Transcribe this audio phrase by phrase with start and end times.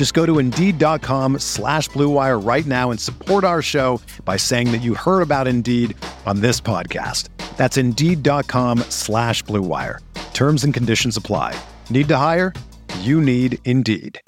[0.00, 4.78] Just go to Indeed.com slash BlueWire right now and support our show by saying that
[4.78, 7.28] you heard about Indeed on this podcast.
[7.58, 9.98] That's Indeed.com slash BlueWire.
[10.32, 11.54] Terms and conditions apply.
[11.90, 12.54] Need to hire?
[13.00, 14.18] You need Indeed.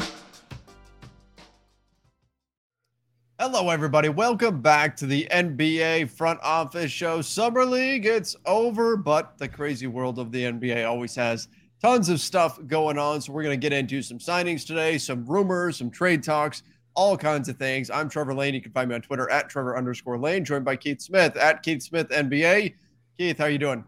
[3.41, 4.11] Hello, everybody.
[4.11, 7.23] Welcome back to the NBA front office show.
[7.23, 11.49] Summer League, it's over, but the crazy world of the NBA always has
[11.83, 13.21] tons of stuff going on.
[13.21, 16.63] So, we're going to get into some signings today, some rumors, some trade talks,
[16.95, 17.91] all kinds of things.
[17.91, 18.55] I'm Trevor Lane.
[18.55, 21.63] You can find me on Twitter at Trevor underscore Lane, joined by Keith Smith at
[21.63, 22.75] Keith Smith NBA.
[23.19, 23.85] Keith, how you doing?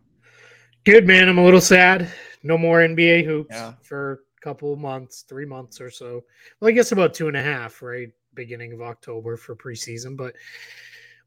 [0.85, 1.29] Good, man.
[1.29, 2.11] I'm a little sad.
[2.43, 3.73] No more NBA hoops yeah.
[3.83, 6.25] for a couple months, three months or so.
[6.61, 8.11] Well, I guess about two and a half, right?
[8.35, 10.35] beginning of October for preseason, but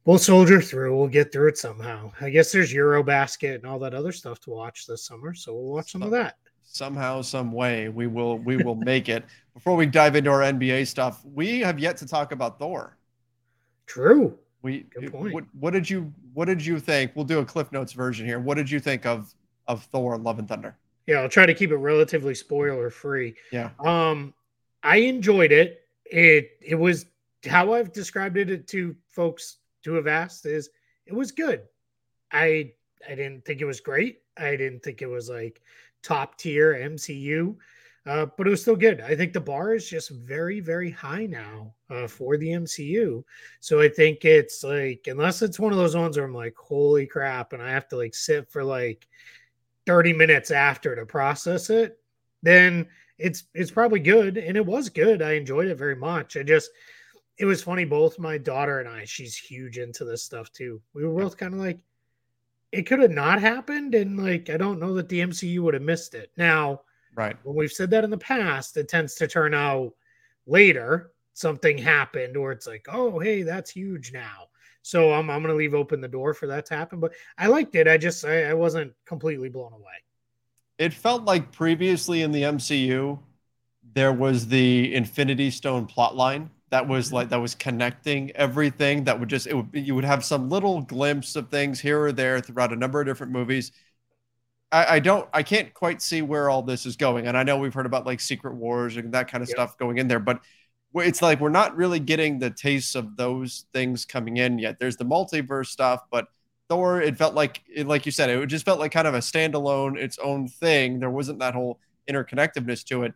[0.05, 0.95] we'll soldier through.
[0.95, 2.11] We'll get through it somehow.
[2.21, 5.73] I guess there's Eurobasket and all that other stuff to watch this summer, so we'll
[5.73, 6.37] watch some of that.
[6.69, 9.23] Somehow, some way, we will we will make it.
[9.53, 12.95] Before we dive into our NBA stuff, we have yet to talk about Thor.
[13.87, 14.37] True.
[14.61, 17.11] We what, what did you what did you think?
[17.15, 18.39] We'll do a Cliff Notes version here.
[18.39, 19.33] What did you think of
[19.67, 20.77] of Thor: Love and Thunder?
[21.07, 23.35] Yeah, I'll try to keep it relatively spoiler free.
[23.51, 23.69] Yeah.
[23.79, 24.33] Um,
[24.83, 27.05] I enjoyed it it it was
[27.47, 30.69] how I've described it to folks to have asked is
[31.05, 31.63] it was good.
[32.31, 32.71] I
[33.07, 34.21] I didn't think it was great.
[34.37, 35.61] I didn't think it was like
[36.07, 37.55] top tier MCU,
[38.05, 39.01] uh, but it was still good.
[39.01, 43.23] I think the bar is just very very high now uh, for the MCU.
[43.59, 47.07] So I think it's like unless it's one of those ones where I'm like holy
[47.07, 49.07] crap, and I have to like sit for like
[49.85, 51.97] 30 minutes after to process it,
[52.43, 52.87] then
[53.17, 56.69] it's it's probably good and it was good i enjoyed it very much i just
[57.37, 61.05] it was funny both my daughter and i she's huge into this stuff too we
[61.05, 61.79] were both kind of like
[62.71, 65.83] it could have not happened and like i don't know that the mcu would have
[65.83, 66.31] missed it.
[66.37, 66.81] Now
[67.15, 67.37] right.
[67.43, 69.93] when we've said that in the past it tends to turn out
[70.45, 74.47] later something happened or it's like oh hey that's huge now.
[74.81, 77.75] So i'm, I'm gonna leave open the door for that to happen but i liked
[77.75, 80.03] it i just I, I wasn't completely blown away.
[80.77, 83.17] It felt like previously in the MCU,
[83.93, 89.05] there was the Infinity Stone plotline that was like that was connecting everything.
[89.05, 92.01] That would just it would be, you would have some little glimpse of things here
[92.01, 93.71] or there throughout a number of different movies.
[94.71, 97.57] I, I don't I can't quite see where all this is going, and I know
[97.57, 100.41] we've heard about like Secret Wars and that kind of stuff going in there, but
[100.95, 104.79] it's like we're not really getting the tastes of those things coming in yet.
[104.79, 106.27] There's the multiverse stuff, but
[106.69, 109.19] Thor, it felt like, it, like you said, it just felt like kind of a
[109.19, 110.99] standalone, its own thing.
[110.99, 111.79] There wasn't that whole
[112.09, 113.13] interconnectedness to it.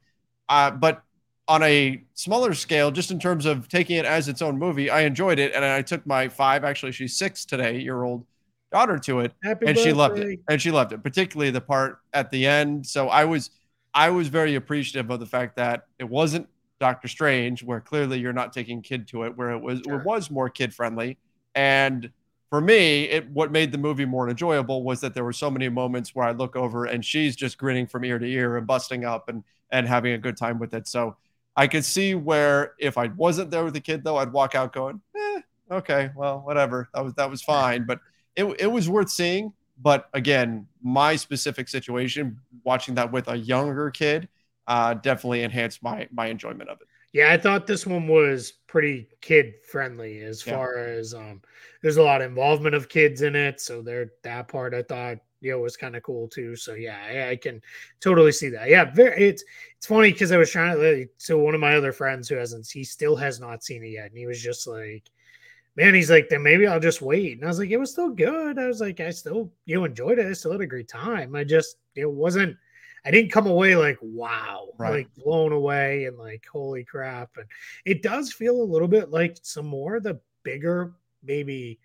[0.48, 1.04] Uh, but
[1.48, 5.02] on a smaller scale, just in terms of taking it as its own movie, I
[5.02, 8.26] enjoyed it, and I took my five, actually she's six today, year old
[8.72, 9.90] daughter to it, Happy and birthday.
[9.90, 12.86] she loved it, and she loved it, particularly the part at the end.
[12.86, 13.52] So I was,
[13.94, 16.48] I was very appreciative of the fact that it wasn't
[16.80, 20.00] Doctor Strange, where clearly you're not taking kid to it, where it was, sure.
[20.00, 21.18] it was more kid friendly,
[21.54, 22.10] and
[22.52, 25.70] for me, it what made the movie more enjoyable was that there were so many
[25.70, 29.06] moments where I look over and she's just grinning from ear to ear and busting
[29.06, 30.86] up and and having a good time with it.
[30.86, 31.16] So
[31.56, 34.74] I could see where if I wasn't there with the kid though, I'd walk out
[34.74, 36.90] going, eh, okay, well, whatever.
[36.94, 37.86] That was that was fine.
[37.86, 38.00] But
[38.36, 39.54] it it was worth seeing.
[39.82, 44.30] But again, my specific situation, watching that with a younger kid,
[44.68, 46.88] uh, definitely enhanced my my enjoyment of it.
[47.14, 50.56] Yeah, I thought this one was pretty kid friendly as yeah.
[50.56, 51.42] far as um
[51.82, 53.60] there's a lot of involvement of kids in it.
[53.60, 56.56] So there that part I thought you know was kind of cool too.
[56.56, 57.62] So yeah, I, I, can
[58.00, 58.70] totally see that.
[58.70, 59.44] Yeah, very it's
[59.76, 62.70] it's funny because I was trying to so one of my other friends who hasn't
[62.70, 65.04] he still has not seen it yet, and he was just like
[65.76, 67.38] man, he's like, then maybe I'll just wait.
[67.38, 68.60] And I was like, it was still good.
[68.60, 70.28] I was like, I still, you know, enjoyed it.
[70.28, 71.36] I still had a great time.
[71.36, 72.58] I just, it wasn't,
[73.06, 74.92] I didn't come away like wow, right.
[74.92, 77.32] like blown away and like holy crap.
[77.38, 77.48] And
[77.86, 81.80] it does feel a little bit like some more the bigger maybe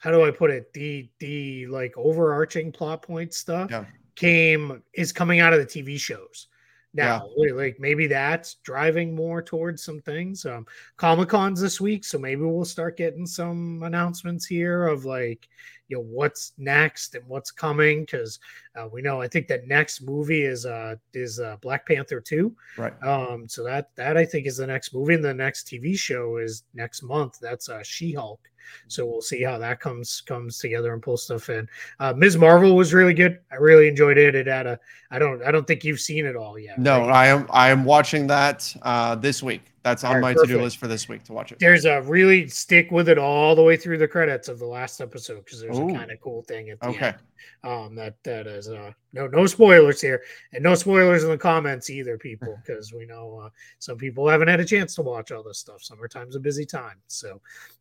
[0.00, 0.72] how do I put it?
[0.72, 3.84] The the like overarching plot point stuff yeah.
[4.16, 6.48] came is coming out of the TV shows
[6.94, 7.28] now.
[7.36, 7.52] Yeah.
[7.52, 10.44] Like maybe that's driving more towards some things.
[10.46, 10.66] Um,
[10.96, 15.48] Comic Con's this week, so maybe we'll start getting some announcements here of like,
[15.90, 18.00] you know, what's next and what's coming.
[18.00, 18.38] Because
[18.76, 22.54] uh, we know I think that next movie is uh is uh, Black Panther two.
[22.78, 22.94] Right.
[23.02, 23.48] Um.
[23.48, 26.62] So that that I think is the next movie, and the next TV show is
[26.72, 27.38] next month.
[27.40, 28.40] That's uh She Hulk.
[28.88, 31.68] So we'll see how that comes comes together and pull stuff in.
[31.98, 32.36] Uh, Ms.
[32.36, 33.40] Marvel was really good.
[33.50, 34.34] I really enjoyed it.
[34.34, 34.78] It had a.
[35.10, 35.42] I don't.
[35.42, 36.78] I don't think you've seen it all yet.
[36.78, 37.10] No, right?
[37.10, 37.46] I am.
[37.50, 39.69] I am watching that uh, this week.
[39.82, 41.58] That's on right, my to do list for this week to watch it.
[41.58, 45.00] There's a really stick with it all the way through the credits of the last
[45.00, 45.88] episode because there's Ooh.
[45.88, 47.06] a kind of cool thing at the okay.
[47.06, 47.16] end.
[47.64, 50.22] Um, that that is uh no no spoilers here
[50.52, 53.48] and no spoilers in the comments either, people, because we know uh,
[53.78, 55.82] some people haven't had a chance to watch all this stuff.
[55.82, 57.40] Summertime's a busy time, so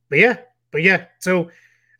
[0.09, 0.37] but yeah,
[0.71, 1.49] but yeah, so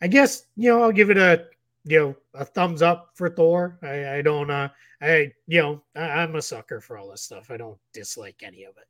[0.02, 1.46] I guess you know I'll give it a
[1.84, 3.78] you know a thumbs up for Thor.
[3.84, 4.70] I, I don't uh
[5.02, 7.52] I you know I, am a sucker for all this stuff.
[7.52, 8.88] I don't dislike any of it.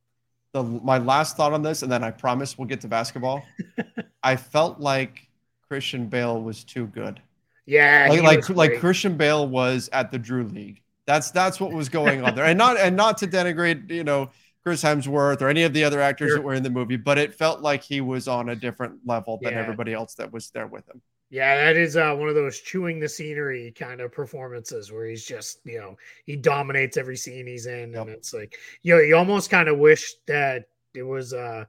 [0.53, 3.43] The my last thought on this, and then I promise we'll get to basketball.
[4.23, 5.27] I felt like
[5.67, 7.21] Christian Bale was too good.
[7.65, 10.81] Yeah, like like, like Christian Bale was at the Drew League.
[11.05, 14.31] That's that's what was going on there, and not and not to denigrate you know
[14.63, 16.37] Chris Hemsworth or any of the other actors sure.
[16.37, 19.39] that were in the movie, but it felt like he was on a different level
[19.41, 19.59] than yeah.
[19.59, 21.01] everybody else that was there with him.
[21.31, 25.25] Yeah, that is uh, one of those chewing the scenery kind of performances where he's
[25.25, 25.95] just, you know,
[26.25, 27.93] he dominates every scene he's in.
[27.93, 28.01] Yep.
[28.01, 31.65] And it's like, you know, you almost kind of wish that it was, uh,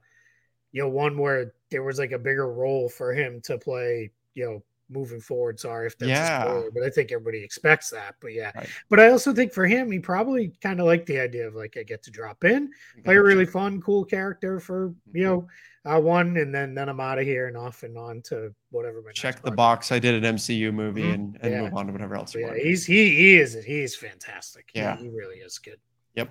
[0.71, 4.45] you know, one where there was like a bigger role for him to play, you
[4.45, 5.59] know, moving forward.
[5.59, 6.43] Sorry if that's yeah.
[6.43, 8.15] Spoiler, but I think everybody expects that.
[8.19, 8.69] But yeah, right.
[8.89, 11.77] but I also think for him, he probably kind of liked the idea of like
[11.77, 12.71] I get to drop in,
[13.03, 15.23] play a really fun, cool character for you mm-hmm.
[15.23, 15.47] know
[15.85, 19.01] uh, won, and then then I'm out of here and off and on to whatever.
[19.13, 19.91] Check the box.
[19.91, 21.13] I did an MCU movie mm-hmm.
[21.13, 21.61] and, and yeah.
[21.61, 22.35] move on to whatever else.
[22.35, 24.69] Yeah, he's he he is he's fantastic.
[24.73, 25.77] Yeah, he, he really is good.
[26.15, 26.29] Yep,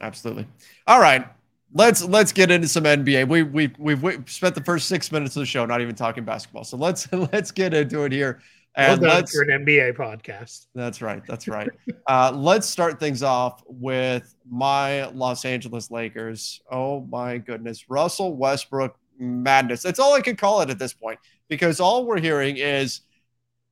[0.00, 0.46] absolutely.
[0.86, 1.26] All right
[1.72, 3.28] let's let's get into some NBA.
[3.28, 6.24] We we we've, we've spent the first six minutes of the show not even talking
[6.24, 6.64] basketball.
[6.64, 8.40] So let's let's get into it here.
[8.76, 10.66] And well let's for an NBA podcast.
[10.74, 11.22] That's right.
[11.26, 11.68] That's right.
[12.06, 16.60] uh, let's start things off with my Los Angeles Lakers.
[16.70, 19.82] Oh my goodness, Russell Westbrook madness.
[19.82, 21.18] That's all I can call it at this point
[21.48, 23.00] because all we're hearing is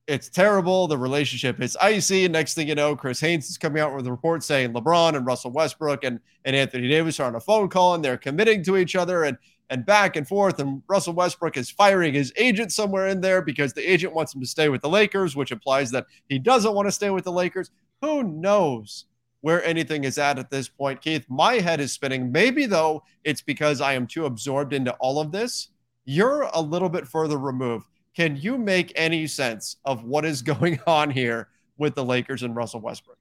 [0.07, 0.87] it's terrible.
[0.87, 2.25] The relationship is icy.
[2.25, 5.17] And next thing you know, Chris Haynes is coming out with a report saying LeBron
[5.17, 8.63] and Russell Westbrook and, and Anthony Davis are on a phone call and they're committing
[8.65, 9.37] to each other and
[9.71, 10.59] and back and forth.
[10.59, 14.41] And Russell Westbrook is firing his agent somewhere in there because the agent wants him
[14.41, 17.33] to stay with the Lakers, which implies that he doesn't want to stay with the
[17.33, 17.71] Lakers.
[18.03, 19.07] Who knows
[19.41, 21.27] where anything is at at this point, Keith?
[21.29, 22.33] My head is spinning.
[22.33, 25.69] Maybe though it's because I am too absorbed into all of this.
[26.05, 27.87] You're a little bit further removed.
[28.15, 31.49] Can you make any sense of what is going on here
[31.79, 33.19] with the Lakers and Russell Westbrook?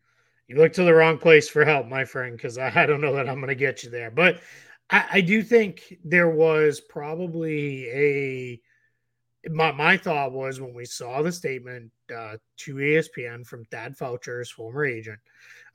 [0.48, 3.28] You look to the wrong place for help, my friend, because I don't know that
[3.28, 4.12] I'm going to get you there.
[4.12, 4.42] But
[4.90, 8.62] I, I, do think there was probably a.
[9.50, 14.50] My, my thought was when we saw the statement uh, to ESPN from Thad Foucher's
[14.50, 15.20] former agent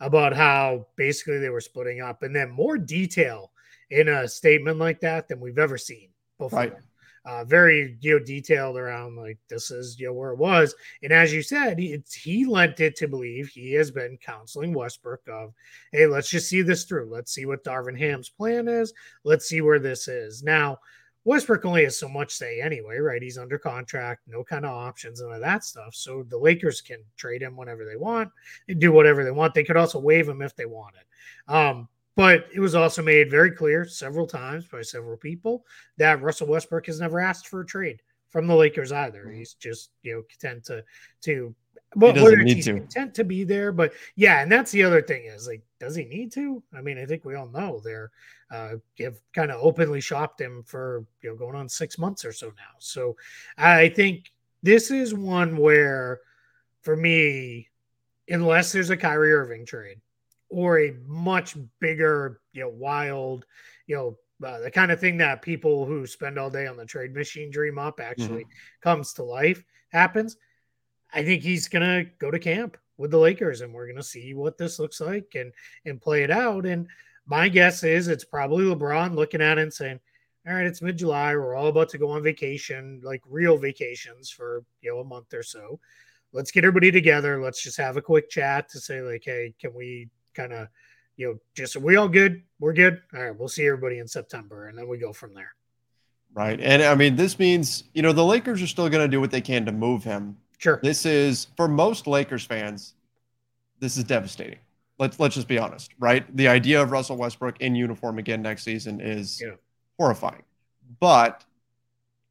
[0.00, 3.52] about how basically they were splitting up, and then more detail
[3.90, 6.58] in a statement like that than we've ever seen before.
[6.58, 6.74] Right
[7.24, 10.74] uh, very you know detailed around like this is you know where it was.
[11.02, 15.20] And as you said he, he lent it to believe he has been counseling westbrook
[15.28, 15.52] of
[15.92, 17.10] hey let's just see this through.
[17.10, 18.92] Let's see what darvin ham's plan is.
[19.24, 20.42] Let's see where this is.
[20.42, 20.78] Now
[21.24, 23.22] westbrook only has so much say anyway right?
[23.22, 25.94] He's under contract no kind of options and all that stuff.
[25.94, 28.30] So the lakers can trade him whenever they want
[28.68, 29.52] and do whatever they want.
[29.52, 31.02] They could also waive him if they wanted.
[31.48, 35.64] Um but it was also made very clear several times by several people
[35.96, 38.00] that Russell Westbrook has never asked for a trade
[38.30, 39.24] from the Lakers either.
[39.24, 39.38] Mm-hmm.
[39.38, 40.84] He's just you know content to
[41.22, 41.54] to
[41.96, 42.74] well, he doesn't need he's to.
[42.74, 43.72] content to be there.
[43.72, 46.62] But yeah, and that's the other thing is like, does he need to?
[46.72, 48.10] I mean, I think we all know they're
[48.50, 52.32] uh, have kind of openly shopped him for you know going on six months or
[52.32, 52.76] so now.
[52.78, 53.16] So
[53.58, 56.20] I think this is one where,
[56.82, 57.68] for me,
[58.28, 60.00] unless there's a Kyrie Irving trade,
[60.50, 63.46] or a much bigger, you know, wild,
[63.86, 66.84] you know, uh, the kind of thing that people who spend all day on the
[66.84, 68.80] trade machine dream up actually mm-hmm.
[68.82, 70.36] comes to life happens.
[71.12, 74.56] I think he's gonna go to camp with the Lakers, and we're gonna see what
[74.58, 75.52] this looks like and
[75.84, 76.66] and play it out.
[76.66, 76.88] And
[77.26, 80.00] my guess is it's probably LeBron looking at it and saying,
[80.46, 81.34] "All right, it's mid July.
[81.34, 85.34] We're all about to go on vacation, like real vacations for you know a month
[85.34, 85.80] or so.
[86.32, 87.42] Let's get everybody together.
[87.42, 90.68] Let's just have a quick chat to say like, hey, can we kind of,
[91.16, 92.42] you know, just are we all good?
[92.58, 93.00] We're good.
[93.14, 95.54] All right, we'll see everybody in September, and then we go from there.
[96.32, 96.60] Right.
[96.60, 99.30] And I mean, this means, you know, the Lakers are still going to do what
[99.30, 100.36] they can to move him.
[100.58, 100.78] Sure.
[100.82, 102.94] This is for most Lakers fans,
[103.80, 104.58] this is devastating.
[104.98, 106.24] Let's let's just be honest, right?
[106.36, 109.54] The idea of Russell Westbrook in uniform again next season is Yeah.
[109.98, 110.42] horrifying.
[111.00, 111.44] But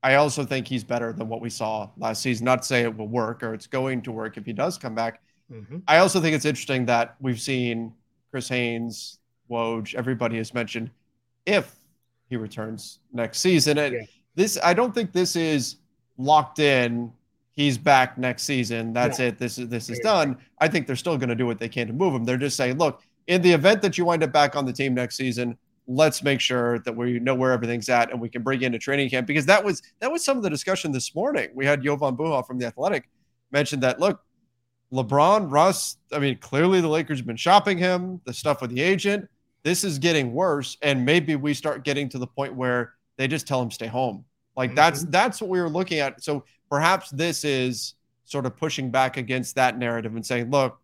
[0.03, 2.46] I also think he's better than what we saw last season.
[2.46, 4.96] Not to say it will work or it's going to work if he does come
[4.96, 5.22] back.
[5.51, 5.82] Mhm.
[5.88, 7.94] I also think it's interesting that we've seen
[8.32, 10.91] Chris Haynes, Woj, everybody has mentioned
[11.46, 11.75] if
[12.29, 13.77] he returns next season.
[13.77, 14.01] And Yeah.
[14.36, 15.77] this, I don't think this is
[16.18, 17.12] locked in.
[17.53, 18.94] He's back next season.
[18.94, 19.25] That's No.
[19.25, 19.38] it.
[19.39, 20.12] This is this is Yeah.
[20.12, 20.38] done.
[20.60, 22.24] I think they're still going to do what they can to move him.
[22.24, 24.94] They're just saying, look, in the event that you wind up back on the team
[24.94, 28.62] next season, let's make sure that we know where everything's at and we can bring
[28.62, 31.50] you into training camp because that was that was some of the discussion this morning.
[31.56, 33.10] We had Jovan Buha from the Athletic
[33.51, 34.24] mentioned that look,
[34.93, 38.81] LeBron, Russ, I mean, clearly the Lakers have been shopping him, the stuff with the
[38.81, 39.29] agent.
[39.63, 40.77] This is getting worse.
[40.81, 44.25] And maybe we start getting to the point where they just tell him stay home.
[44.55, 45.12] Like that's mm-hmm.
[45.12, 46.24] that's what we were looking at.
[46.24, 47.93] So perhaps this is
[48.25, 50.79] sort of pushing back against that narrative and saying, look,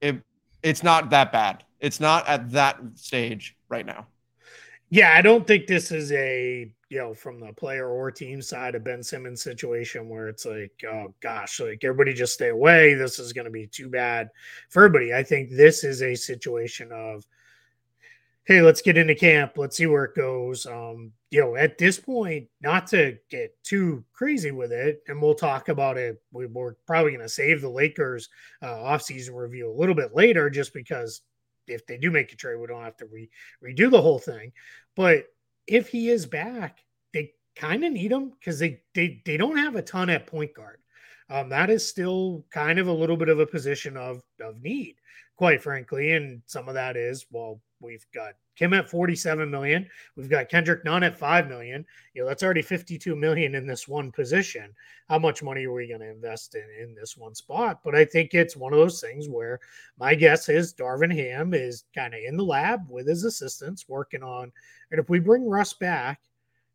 [0.00, 0.22] it
[0.62, 1.64] it's not that bad.
[1.78, 4.06] It's not at that stage right now.
[4.90, 8.74] Yeah, I don't think this is a you know from the player or team side
[8.74, 12.94] of Ben Simmons situation where it's like, oh gosh, like everybody just stay away.
[12.94, 14.28] This is going to be too bad
[14.68, 15.14] for everybody.
[15.14, 17.24] I think this is a situation of,
[18.44, 19.52] hey, let's get into camp.
[19.56, 20.66] Let's see where it goes.
[20.66, 25.34] Um, you know, at this point, not to get too crazy with it, and we'll
[25.34, 26.20] talk about it.
[26.32, 28.28] We, we're probably going to save the Lakers
[28.62, 31.20] uh, offseason review a little bit later, just because
[31.68, 33.30] if they do make a trade, we don't have to re-
[33.64, 34.50] redo the whole thing.
[34.96, 35.26] But
[35.70, 36.80] if he is back,
[37.14, 40.52] they kind of need him because they, they they don't have a ton at point
[40.52, 40.78] guard.
[41.30, 44.96] Um, that is still kind of a little bit of a position of of need,
[45.36, 46.12] quite frankly.
[46.12, 50.84] And some of that is well, we've got Kim at 47 million, we've got Kendrick
[50.84, 51.84] Nunn at 5 million.
[52.14, 54.74] You know, that's already 52 million in this one position.
[55.08, 57.80] How much money are we going to invest in in this one spot?
[57.82, 59.60] But I think it's one of those things where
[59.98, 64.22] my guess is Darvin Ham is kind of in the lab with his assistants working
[64.22, 64.52] on,
[64.90, 66.20] and if we bring Russ back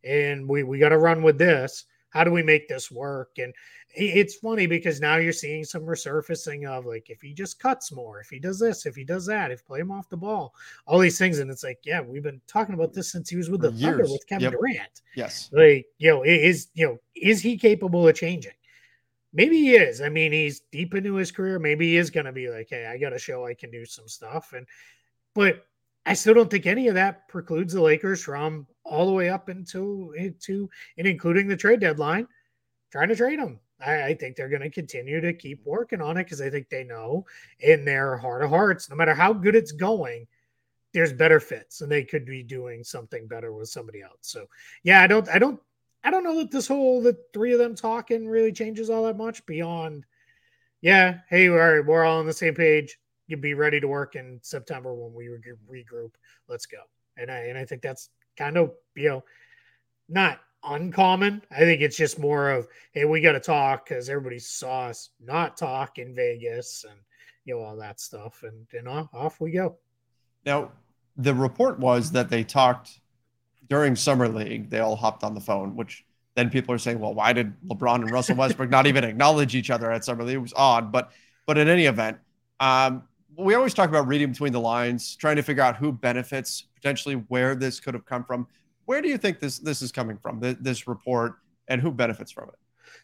[0.03, 1.85] and we we got to run with this,
[2.15, 3.31] how do we make this work?
[3.39, 3.53] And
[3.89, 8.21] it's funny because now you're seeing some resurfacing of like if he just cuts more,
[8.21, 10.55] if he does this, if he does that, if play him off the ball,
[10.87, 13.49] all these things, and it's like, yeah, we've been talking about this since he was
[13.49, 14.53] with the Thunder with Kevin Yep.
[14.53, 15.01] Durant.
[15.15, 15.49] Yes.
[15.51, 18.53] Like, you know, is you know, is he capable of changing?
[19.33, 19.99] Maybe he is.
[19.99, 21.59] I mean, he's deep into his career.
[21.59, 23.85] Maybe he is going to be like, hey, I got to show I can do
[23.85, 24.53] some stuff.
[24.55, 24.65] And,
[25.33, 25.65] but
[26.05, 29.49] I still don't think any of that precludes the Lakers from all the way up
[29.49, 32.27] into into and including the trade deadline,
[32.91, 33.59] trying to trade them.
[33.79, 36.69] I, I think they're going to continue to keep working on it because I think
[36.69, 37.25] they know
[37.59, 40.27] in their heart of hearts, no matter how good it's going,
[40.93, 44.19] there's better fits and they could be doing something better with somebody else.
[44.21, 44.45] So
[44.83, 45.59] yeah, I don't, I don't,
[46.03, 49.17] I don't know that this whole the three of them talking really changes all that
[49.17, 50.05] much beyond.
[50.81, 52.99] Yeah, hey, we're we're all on the same page.
[53.27, 56.11] You'd be ready to work in September when we reg- regroup.
[56.47, 56.77] Let's go.
[57.17, 59.23] And I and I think that's kind of you know
[60.09, 61.41] not uncommon.
[61.51, 65.09] I think it's just more of hey, we got to talk because everybody saw us
[65.19, 66.99] not talk in Vegas and
[67.45, 69.77] you know all that stuff, and and off, off we go.
[70.45, 70.71] Now,
[71.17, 72.99] the report was that they talked
[73.69, 74.69] during summer league.
[74.69, 76.05] They all hopped on the phone, which
[76.35, 79.71] then people are saying, well, why did LeBron and Russell Westbrook not even acknowledge each
[79.71, 80.35] other at summer league?
[80.35, 81.11] It was odd, but
[81.45, 82.17] but in any event,
[82.59, 83.03] um,
[83.37, 87.15] we always talk about reading between the lines, trying to figure out who benefits, potentially
[87.27, 88.47] where this could have come from.
[88.85, 90.39] Where do you think this this is coming from?
[90.39, 91.35] This, this report
[91.67, 92.55] and who benefits from it?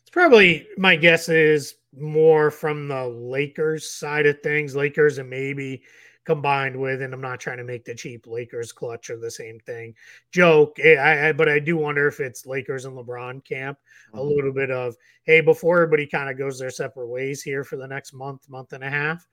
[0.02, 5.82] It's probably my guess is more from the Lakers side of things, Lakers and maybe
[6.24, 9.60] combined with, and I'm not trying to make the cheap Lakers clutch or the same
[9.62, 9.96] thing
[10.32, 10.78] joke.
[10.80, 13.80] eh, I, I, but I do wonder if it's Lakers and LeBron camp
[14.14, 14.36] a Mhm.
[14.36, 17.88] little bit of hey, before everybody kind of goes their separate ways here for the
[17.88, 19.28] next month, month and a half.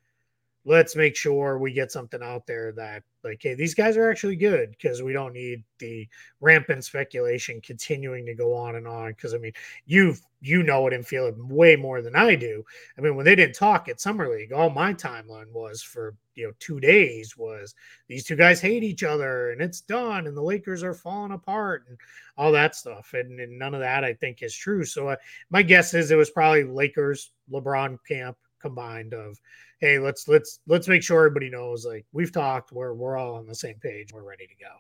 [0.68, 4.37] Let's make sure we get something out there that, like, hey, these guys are actually
[4.37, 6.06] good because we don't need the
[6.42, 9.12] rampant speculation continuing to go on and on.
[9.12, 9.52] Because I mean,
[9.87, 12.62] you you know it and feel it way more than I do.
[12.96, 16.46] I mean, when they didn't talk at summer league, all my timeline was for you
[16.46, 17.75] know two days was
[18.06, 21.84] these two guys hate each other and it's done and the Lakers are falling apart
[21.88, 21.98] and
[22.37, 23.14] all that stuff.
[23.14, 24.84] And, and none of that I think is true.
[24.84, 25.16] So uh,
[25.50, 29.38] my guess is it was probably Lakers LeBron camp combined of
[29.80, 33.46] hey let's let's let's make sure everybody knows like we've talked we're we're all on
[33.46, 34.70] the same page we're ready to go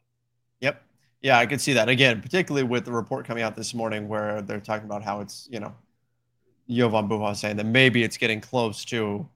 [0.60, 0.82] Yep.
[1.20, 4.40] Yeah, I could see that again, particularly with the report coming out this morning where
[4.42, 5.74] they're talking about how it's, you know,
[6.70, 9.26] Jovan Buha saying that maybe it's getting close to,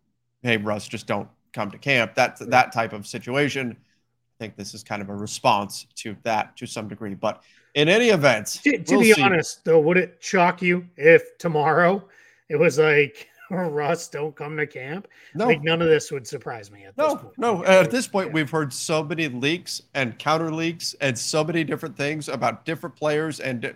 [0.43, 2.15] hey, Russ, just don't come to camp.
[2.15, 3.73] That that type of situation.
[3.73, 7.15] I think this is kind of a response to that to some degree.
[7.15, 7.43] But
[7.75, 9.23] In any event, to, to we'll be see.
[9.23, 12.07] honest, though, would it shock you if tomorrow
[12.49, 15.09] it was like Russ don't come to camp?
[15.35, 17.39] No, like none of this would surprise me at no, this point.
[17.39, 18.35] No, at this point, yeah.
[18.35, 22.97] we've heard so many leaks and counter leaks and so many different things about different
[22.97, 23.75] players and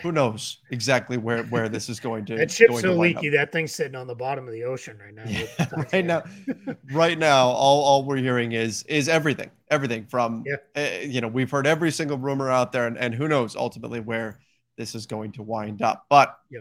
[0.00, 2.36] who knows exactly where where this is going to.
[2.38, 3.28] that ship's so leaky.
[3.28, 3.34] Up.
[3.34, 5.24] That thing's sitting on the bottom of the ocean right now.
[5.26, 6.22] Yeah, right now,
[6.92, 10.44] right now, all all we're hearing is is everything, everything from.
[10.46, 10.56] Yeah.
[10.74, 14.00] Uh, you know, we've heard every single rumor out there, and and who knows ultimately
[14.00, 14.38] where
[14.76, 16.06] this is going to wind up.
[16.08, 16.60] But yeah.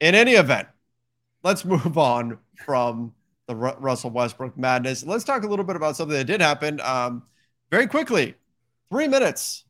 [0.00, 0.68] In any event,
[1.42, 3.12] let's move on from
[3.46, 5.04] the Ru- Russell Westbrook madness.
[5.04, 6.80] Let's talk a little bit about something that did happen.
[6.80, 7.22] Um,
[7.70, 8.34] very quickly,
[8.90, 9.64] three minutes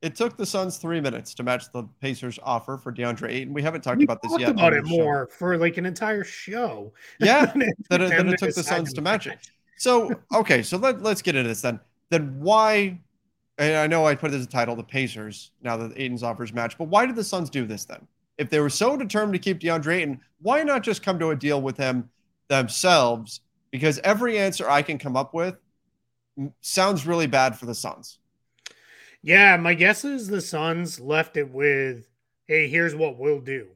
[0.00, 3.52] it took the Suns three minutes to match the Pacers' offer for DeAndre Ayton.
[3.52, 4.50] We haven't talked we about this talked yet.
[4.50, 6.92] About it more for like an entire show.
[7.18, 7.46] Yeah,
[7.90, 9.38] that it, it took the Suns to match it.
[9.76, 11.80] So okay, so let let's get into this then.
[12.10, 13.00] Then why?
[13.58, 15.50] And I know I put it as a title, the Pacers.
[15.62, 18.06] Now that Ayton's offers match, but why did the Suns do this then?
[18.38, 21.36] If they were so determined to keep DeAndre Ayton, why not just come to a
[21.36, 22.08] deal with him
[22.48, 23.40] themselves?
[23.70, 25.56] Because every answer I can come up with
[26.60, 28.18] sounds really bad for the Suns.
[29.22, 32.08] Yeah, my guess is the Suns left it with,
[32.46, 33.66] hey, here's what we'll do.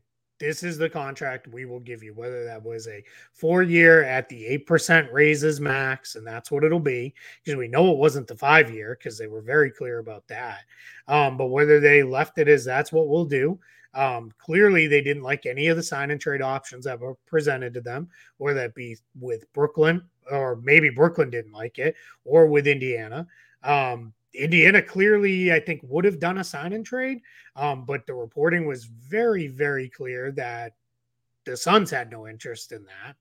[0.43, 4.29] This is the contract we will give you, whether that was a four year at
[4.29, 8.35] the 8% raises max, and that's what it'll be, because we know it wasn't the
[8.35, 10.63] five year, because they were very clear about that.
[11.07, 13.57] Um, but whether they left it as that's what we'll do,
[13.95, 17.73] um, clearly, they didn't like any of the sign and trade options that were presented
[17.75, 18.09] to them,
[18.41, 21.95] or that be with Brooklyn, or maybe Brooklyn didn't like it,
[22.25, 23.29] or with Indiana.
[23.63, 27.21] Um, Indiana clearly, I think, would have done a sign and trade,
[27.55, 30.75] um, but the reporting was very, very clear that
[31.45, 33.17] the Suns had no interest in that,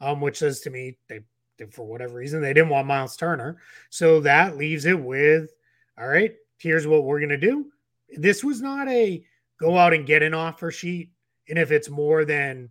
[0.00, 1.20] um, which says to me they,
[1.58, 3.58] they, for whatever reason, they didn't want Miles Turner.
[3.90, 5.50] So that leaves it with,
[5.98, 7.66] all right, here's what we're gonna do.
[8.16, 9.24] This was not a
[9.58, 11.10] go out and get an offer sheet,
[11.48, 12.70] and if it's more than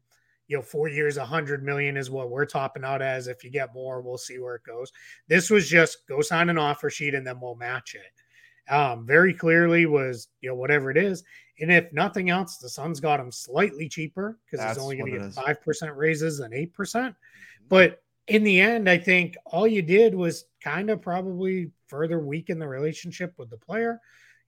[0.51, 3.29] you know, four years, a hundred million is what we're topping out as.
[3.29, 4.91] If you get more, we'll see where it goes.
[5.29, 8.69] This was just go sign an offer sheet and then we'll match it.
[8.69, 11.23] Um, very clearly was, you know, whatever it is.
[11.61, 15.19] And if nothing else, the Suns got him slightly cheaper because it's only going to
[15.19, 17.15] get five percent raises than eight percent.
[17.15, 17.67] Mm-hmm.
[17.69, 22.59] But in the end, I think all you did was kind of probably further weaken
[22.59, 24.01] the relationship with the player.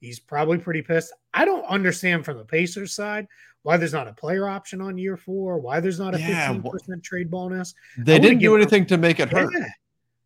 [0.04, 1.14] He's probably pretty pissed.
[1.34, 3.26] I don't understand from the Pacers side
[3.62, 7.02] why there's not a player option on year four, why there's not a yeah, 15%
[7.02, 7.74] trade bonus.
[7.98, 9.54] They didn't do anything to make it hurt.
[9.54, 9.68] Yeah.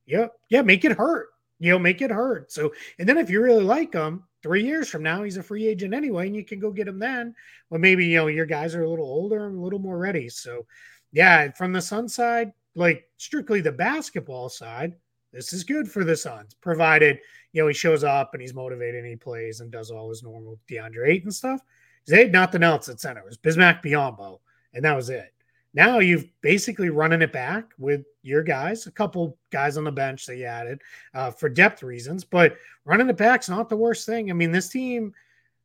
[0.08, 0.28] yeah.
[0.50, 0.62] Yeah.
[0.63, 1.28] Make it hurt.
[1.60, 2.52] You know, make it hurt.
[2.52, 5.68] So, and then if you really like him, three years from now, he's a free
[5.68, 7.36] agent anyway, and you can go get him then.
[7.70, 10.28] Well, maybe, you know, your guys are a little older and a little more ready.
[10.28, 10.66] So,
[11.12, 14.96] yeah, from the Sun side, like strictly the basketball side,
[15.32, 17.20] this is good for the Suns, provided
[17.54, 20.24] you know he shows up and he's motivated and he plays and does all his
[20.24, 21.62] normal DeAndre Ayton stuff.
[22.08, 23.20] They had nothing else at center.
[23.20, 24.40] It was Bismack Biyombo,
[24.74, 25.34] and that was it.
[25.74, 30.26] Now you've basically running it back with your guys, a couple guys on the bench
[30.26, 30.82] that you added
[31.13, 34.32] uh, for depth reasons, but running it back's not the worst thing.
[34.32, 35.13] I mean, this team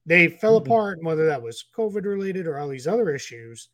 [0.05, 0.71] they fell mm-hmm.
[0.71, 3.69] apart, and whether that was COVID related or all these other issues,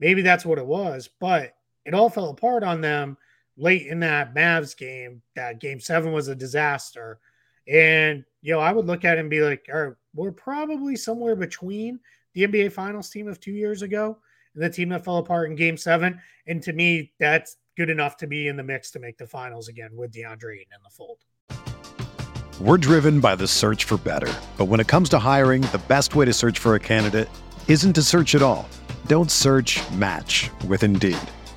[0.00, 1.08] maybe that's what it was.
[1.20, 3.16] But it all fell apart on them
[3.58, 5.20] late in that Mavs game.
[5.36, 7.18] That game seven was a disaster.
[7.66, 10.96] And, you know, I would look at it and be like, all right, we're probably
[10.96, 12.00] somewhere between
[12.32, 14.18] the NBA Finals team of two years ago
[14.54, 16.20] and the team that fell apart in game seven.
[16.46, 19.68] And to me, that's good enough to be in the mix to make the finals
[19.68, 21.18] again with DeAndre Ayton in the fold.
[22.60, 24.32] We're driven by the search for better.
[24.56, 27.28] But when it comes to hiring, the best way to search for a candidate
[27.68, 28.68] isn't to search at all.
[29.06, 31.18] Don't search match with Indeed.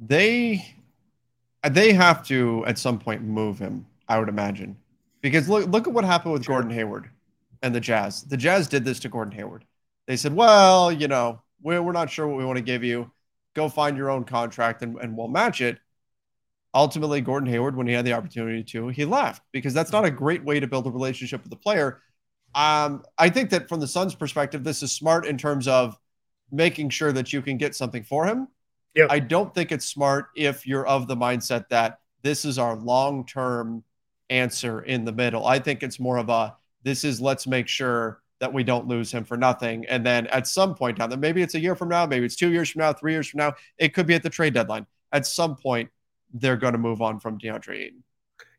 [0.00, 0.64] They
[1.68, 3.86] they have to at some point move him.
[4.08, 4.76] I would imagine
[5.20, 6.54] because look look at what happened with sure.
[6.54, 7.10] Gordon Hayward.
[7.62, 8.22] and the Jazz.
[8.22, 9.64] The Jazz did this to Gordon Hayward.
[10.06, 13.10] They said, well, you know, we're, we're not sure what we want to give you.
[13.54, 15.78] Go find your own contract and, and we'll match it.
[16.74, 20.10] Ultimately, Gordon Hayward, when he had the opportunity to, he left because that's not a
[20.10, 22.00] great way to build a relationship with the player.
[22.54, 25.98] Um, I think that from the Suns' perspective, this is smart in terms of
[26.50, 28.48] making sure that you can get something for him.
[28.94, 29.08] Yep.
[29.10, 33.24] I don't think it's smart if you're of the mindset that this is our long
[33.26, 33.84] term
[34.30, 35.46] answer in the middle.
[35.46, 39.12] I think it's more of a this is let's make sure that we don't lose
[39.12, 39.84] him for nothing.
[39.86, 42.36] And then at some point down there, maybe it's a year from now, maybe it's
[42.36, 44.86] two years from now, three years from now, it could be at the trade deadline.
[45.12, 45.90] At some point,
[46.32, 48.04] they're going to move on from DeAndre Ayton.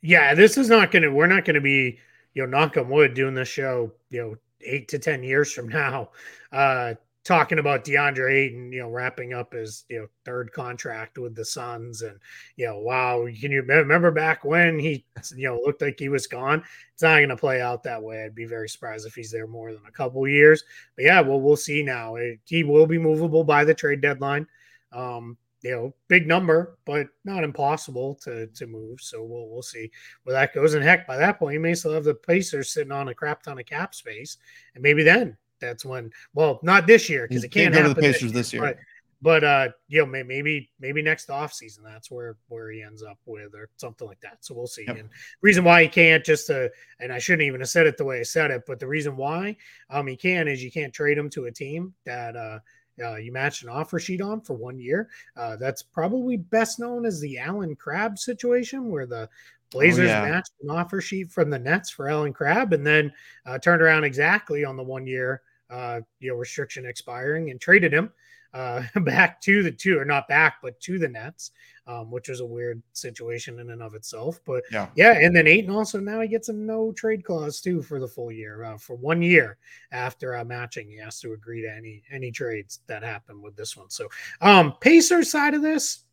[0.02, 2.00] Yeah, this is not going to, we're not going to be,
[2.34, 5.70] you know, knock on wood doing this show, you know, eight to 10 years from
[5.70, 6.10] now,
[6.52, 11.36] uh, talking about DeAndre Ayton, you know, wrapping up his you know third contract with
[11.36, 12.18] the Suns, and
[12.56, 15.06] you know, wow, can you remember back when he
[15.36, 16.64] you know looked like he was gone?
[16.94, 18.24] It's not going to play out that way.
[18.24, 20.64] I'd be very surprised if he's there more than a couple years.
[20.96, 22.16] But yeah, well, we'll see now.
[22.46, 24.48] He will be movable by the trade deadline.
[24.92, 29.02] Um, you know, big number, but not impossible to to move.
[29.02, 29.92] So we'll we'll see
[30.24, 30.74] where that goes.
[30.74, 33.44] And heck, by that point, you may still have the Pacers sitting on a crap
[33.44, 34.38] ton of cap space,
[34.74, 36.12] and maybe then that's when.
[36.34, 38.62] Well, not this year because it can't, can't go to the Pacers this year.
[38.62, 38.78] But,
[39.22, 43.18] but uh, you know, maybe maybe next off season that's where where he ends up
[43.26, 44.38] with or something like that.
[44.42, 44.86] So we'll see.
[44.88, 44.98] Yep.
[44.98, 45.10] And
[45.42, 46.70] reason why he can't just uh,
[47.00, 49.18] and I shouldn't even have said it the way I said it, but the reason
[49.18, 49.58] why
[49.90, 52.60] um he can is you can't trade him to a team that uh
[53.02, 55.10] uh, you match an offer sheet on for one year.
[55.38, 59.30] Uh, that's probably best known as the Allen Crabbe situation, where the
[59.72, 60.30] Blazers oh, yeah.
[60.30, 63.14] matched an offer sheet from the Nets for Allen Crabbe and then
[63.46, 67.94] uh, turned around exactly on the one year uh, you know, restriction expiring and traded
[67.94, 68.12] him
[68.54, 71.52] uh, back to the two, or not back, but to the Nets,
[71.88, 74.40] um, which was a weird situation in and of itself.
[74.46, 77.82] But yeah, yeah, and then Ayton also now he gets a no trade clause too
[77.82, 79.58] for the full year uh, for one year
[79.92, 80.88] after uh, matching.
[80.88, 83.90] He has to agree to any any trades that happen with this one.
[83.90, 84.08] So,
[84.42, 86.06] um, Pacers side of this,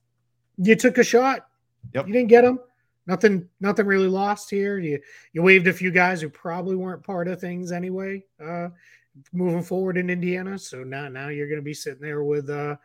[0.58, 1.46] you took a shot.
[1.94, 2.08] Yep.
[2.08, 2.58] You didn't get him.
[3.08, 4.78] Nothing, nothing really lost here.
[4.78, 5.00] You
[5.32, 8.24] you waved a few guys who probably weren't part of things anyway.
[8.44, 8.70] Uh,
[9.32, 10.58] moving forward in Indiana.
[10.58, 12.76] So now now you're going to be sitting there with uh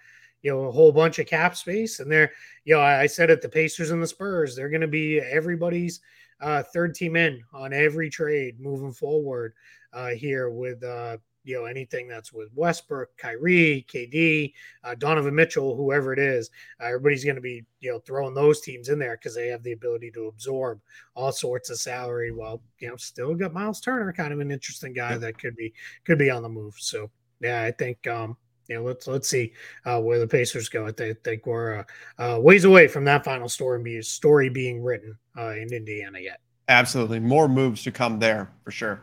[0.41, 2.32] you know a whole bunch of cap space and they're
[2.65, 6.02] you know I, said it the Pacers and the Spurs they're going to be everybody's
[6.41, 9.54] uh third team in on every trade moving forward
[9.94, 15.76] uh here with uh you know anything that's with Westbrook, Kyrie, KD, uh, Donovan Mitchell,
[15.76, 16.50] whoever it is,
[16.82, 19.64] uh, everybody's going to be you know throwing those teams in there because they have
[19.64, 20.80] the ability to absorb
[21.16, 22.32] all sorts of salary.
[22.32, 25.74] While you know still got Miles Turner, kind of an interesting guy that could be
[26.06, 26.76] could be on the move.
[26.78, 28.38] So yeah, I think um,
[28.70, 29.54] yeah, let's let's see
[29.86, 30.88] uh, where the Pacers go.
[30.88, 31.80] I think we're
[32.20, 36.20] uh, uh, ways away from that final story being story being written uh, in Indiana
[36.20, 36.40] yet.
[36.68, 39.02] Absolutely, more moves to come there for sure.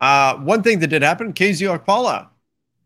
[0.00, 2.28] Uh, one thing that did happen, KZ Okpala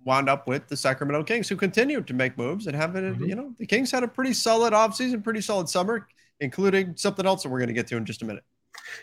[0.05, 3.05] wound up with the Sacramento Kings, who continued to make moves and have it.
[3.05, 3.25] Mm-hmm.
[3.25, 6.09] You know, the Kings had a pretty solid offseason, pretty solid summer,
[6.41, 8.45] including something else that we're going to get to in just a minute.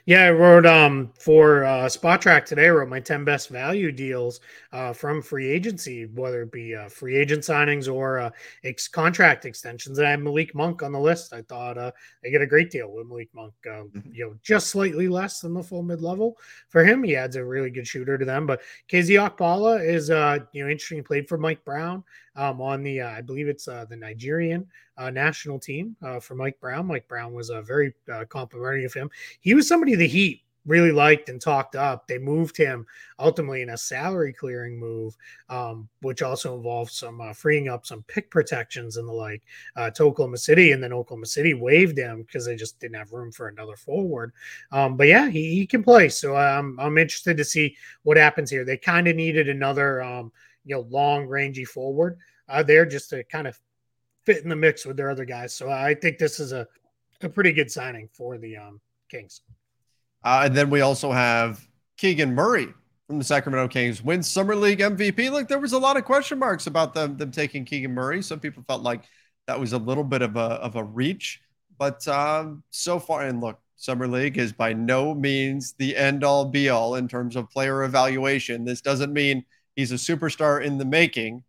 [0.05, 2.67] Yeah, I wrote um for uh, Track today.
[2.67, 4.39] I wrote my ten best value deals
[4.71, 8.29] uh, from free agency, whether it be uh, free agent signings or uh,
[8.63, 9.97] ex- contract extensions.
[9.97, 11.33] And I have Malik Monk on the list.
[11.33, 11.91] I thought uh,
[12.23, 13.53] they get a great deal with Malik Monk.
[13.65, 14.13] Uh, mm-hmm.
[14.13, 16.37] You know, just slightly less than the full mid level
[16.69, 17.03] for him.
[17.03, 18.45] He adds a really good shooter to them.
[18.45, 18.61] But
[18.91, 20.99] KZ Okpala is uh you know interesting.
[20.99, 22.03] He played for Mike Brown
[22.35, 24.65] um, on the uh, I believe it's uh, the Nigerian
[24.99, 26.85] uh, national team uh, for Mike Brown.
[26.85, 29.09] Mike Brown was uh, very uh, complimentary of him.
[29.39, 32.05] He was somebody the Heat really liked and talked up.
[32.05, 32.85] They moved him
[33.17, 35.15] ultimately in a salary clearing move,
[35.49, 39.41] um, which also involved some uh, freeing up some pick protections and the like
[39.75, 40.71] uh, to Oklahoma City.
[40.71, 44.33] And then Oklahoma City waived him because they just didn't have room for another forward.
[44.71, 46.09] Um, but yeah, he, he, can play.
[46.09, 48.65] So I'm, I'm interested to see what happens here.
[48.65, 50.31] They kind of needed another, um,
[50.65, 53.59] you know, long rangy forward uh, there just to kind of
[54.29, 55.55] fit in the mix with their other guys.
[55.55, 56.67] So I think this is a,
[57.21, 59.41] a pretty good signing for the um, Kings.
[60.23, 62.67] Uh, and then we also have Keegan Murray
[63.07, 65.31] from the Sacramento Kings wins Summer League MVP.
[65.31, 68.21] Look, there was a lot of question marks about them, them taking Keegan Murray.
[68.21, 69.05] Some people felt like
[69.47, 71.41] that was a little bit of a, of a reach.
[71.79, 76.45] But um, so far, and look, Summer League is by no means the end all
[76.45, 78.63] be all in terms of player evaluation.
[78.63, 79.43] This doesn't mean
[79.75, 81.43] he's a superstar in the making.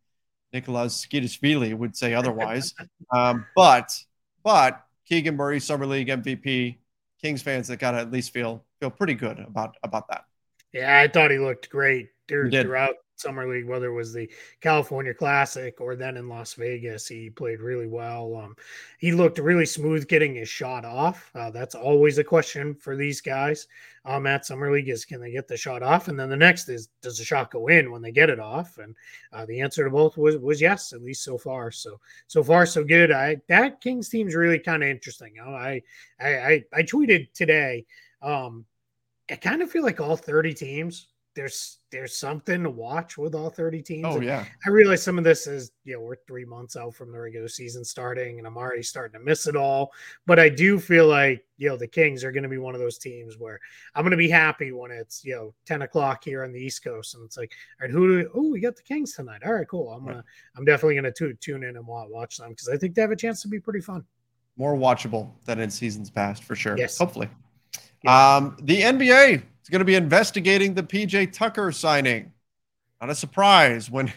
[0.53, 2.75] Nicholas Tskitishvili would say otherwise.
[3.15, 3.97] um, but
[4.43, 6.79] but Keegan Murray, Summer League MVP,
[7.21, 10.25] Kings fans that gotta at least feel feel pretty good about about that.
[10.73, 14.31] Yeah, I thought he looked great throughout summer league, whether it was the
[14.61, 17.07] California Classic or then in Las Vegas.
[17.07, 18.37] He played really well.
[18.37, 18.57] Um,
[18.99, 21.31] he looked really smooth getting his shot off.
[21.35, 23.67] Uh, that's always a question for these guys
[24.05, 26.69] um, at summer league is can they get the shot off, and then the next
[26.69, 28.79] is does the shot go in when they get it off?
[28.79, 28.97] And
[29.33, 31.71] uh, the answer to both was was yes, at least so far.
[31.71, 33.13] So so far so good.
[33.13, 35.35] I that Kings team's really kind of interesting.
[35.41, 35.83] I,
[36.21, 37.85] I I I tweeted today.
[38.23, 38.65] Um,
[39.31, 43.51] I kind of feel like all 30 teams there's there's something to watch with all
[43.51, 44.07] 30 teams.
[44.07, 44.45] Oh yeah.
[44.65, 47.49] I realize some of this is, you know, we're three months out from the regular
[47.49, 49.93] season starting and I'm already starting to miss it all.
[50.27, 52.81] But I do feel like, you know, the Kings are going to be one of
[52.81, 53.59] those teams where
[53.95, 56.85] I'm going to be happy when it's, you know, 10 o'clock here on the East
[56.85, 57.15] Coast.
[57.15, 59.43] And it's like, all right, who do, oh, we got the Kings tonight.
[59.45, 59.91] All right, cool.
[59.91, 60.25] I'm going to,
[60.57, 63.17] I'm definitely going to tune in and watch them because I think they have a
[63.17, 64.05] chance to be pretty fun.
[64.57, 66.77] More watchable than in seasons past for sure.
[66.77, 66.99] Yes.
[66.99, 67.29] Hopefully.
[68.03, 68.37] Yeah.
[68.37, 72.33] Um, the NBA going to be investigating the PJ Tucker signing.
[73.01, 74.13] Not a surprise when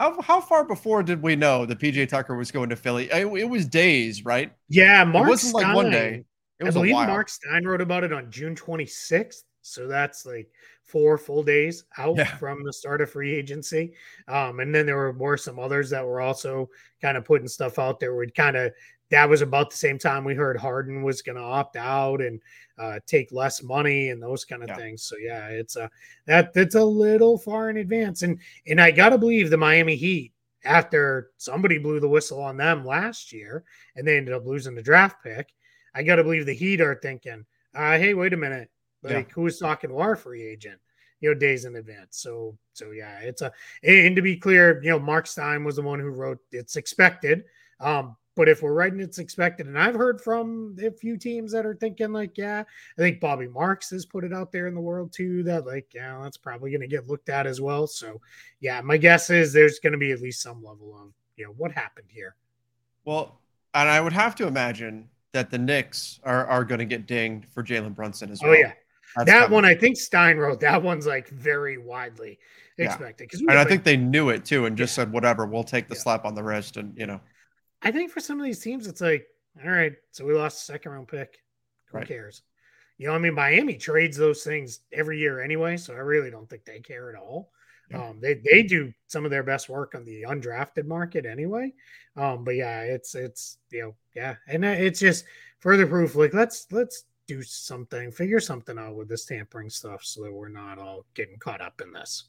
[0.00, 3.08] how, how far before did we know that PJ Tucker was going to Philly?
[3.10, 4.52] It, it was days, right?
[4.68, 6.24] Yeah, Mark it wasn't Stein, like one day.
[6.62, 9.42] I believe Mark Stein wrote about it on June 26th.
[9.62, 10.50] So that's like
[10.82, 12.36] four full days out yeah.
[12.36, 13.94] from the start of free agency.
[14.28, 16.68] Um, and then there were, were some others that were also
[17.00, 18.14] kind of putting stuff out there.
[18.14, 18.72] We'd kind of
[19.14, 22.40] that was about the same time we heard Harden was going to opt out and
[22.78, 24.76] uh, take less money and those kind of yeah.
[24.76, 25.04] things.
[25.04, 25.88] So yeah, it's a
[26.26, 28.22] that that's a little far in advance.
[28.22, 30.32] And and I gotta believe the Miami Heat
[30.64, 33.62] after somebody blew the whistle on them last year
[33.94, 35.54] and they ended up losing the draft pick.
[35.94, 38.68] I gotta believe the Heat are thinking, uh, hey, wait a minute,
[39.04, 39.34] like yeah.
[39.34, 40.80] who's talking to our free agent?
[41.20, 42.18] You know, days in advance.
[42.18, 43.52] So so yeah, it's a
[43.84, 47.44] and to be clear, you know, Mark Stein was the one who wrote it's expected.
[47.78, 51.64] Um, but if we're writing it's expected, and I've heard from a few teams that
[51.64, 52.64] are thinking like, yeah,
[52.98, 55.86] I think Bobby Marks has put it out there in the world too that like,
[55.94, 57.86] yeah, that's probably going to get looked at as well.
[57.86, 58.20] So,
[58.60, 61.54] yeah, my guess is there's going to be at least some level of you know
[61.56, 62.34] what happened here.
[63.04, 63.40] Well,
[63.74, 67.46] and I would have to imagine that the Knicks are are going to get dinged
[67.52, 68.56] for Jalen Brunson as oh, well.
[68.56, 68.72] Oh yeah,
[69.16, 69.54] that's that coming.
[69.54, 70.60] one I think Stein wrote.
[70.60, 72.38] That one's like very widely
[72.78, 75.04] expected because, and I think they knew it too, and just yeah.
[75.04, 76.00] said whatever, we'll take the yeah.
[76.00, 77.20] slap on the wrist, and you know.
[77.84, 79.26] I think for some of these teams, it's like,
[79.62, 81.38] all right, so we lost a second round pick.
[81.90, 82.08] Who right.
[82.08, 82.42] cares?
[82.98, 86.48] You know, I mean, Miami trades those things every year anyway, so I really don't
[86.48, 87.50] think they care at all.
[87.90, 88.08] Yeah.
[88.08, 91.72] Um, they they do some of their best work on the undrafted market anyway.
[92.16, 95.26] Um, but yeah, it's it's you know yeah, and it's just
[95.58, 96.14] further proof.
[96.14, 100.48] Like let's let's do something, figure something out with this tampering stuff, so that we're
[100.48, 102.24] not all getting caught up in this.